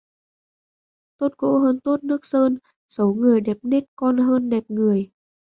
Tốt 1.17 1.27
gỗ 1.37 1.57
hơn 1.59 1.79
tốt 1.79 2.03
nước 2.03 2.25
sơn, 2.25 2.57
xấu 2.87 3.13
người 3.13 3.41
đẹp 3.41 3.57
nết 3.61 3.83
con 3.95 4.17
hơn 4.17 4.49
đẹp 4.49 4.63
người 4.67 5.11